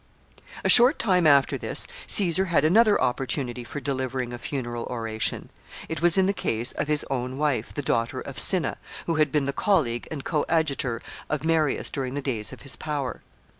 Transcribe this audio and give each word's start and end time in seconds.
]A 0.65 0.67
short 0.67 0.97
time 0.97 1.27
after 1.27 1.59
this 1.59 1.85
Caesar 2.07 2.45
had 2.45 2.65
another 2.65 2.99
opportunity 2.99 3.63
for 3.63 3.79
delivering 3.79 4.33
a 4.33 4.39
funeral 4.39 4.85
oration; 4.89 5.51
it 5.87 6.01
was 6.01 6.17
in 6.17 6.25
the 6.25 6.33
case 6.33 6.71
of 6.71 6.87
his 6.87 7.05
own 7.11 7.37
wife, 7.37 7.71
the 7.71 7.83
daughter 7.83 8.19
of 8.19 8.39
Cinna, 8.39 8.79
who 9.05 9.17
had 9.17 9.31
been 9.31 9.43
the 9.43 9.53
colleague 9.53 10.07
and 10.09 10.25
coadjutor 10.25 11.03
of 11.29 11.43
Marius 11.43 11.91
during 11.91 12.15
the 12.15 12.19
days 12.23 12.51
of 12.51 12.63
his 12.63 12.75
power. 12.75 13.21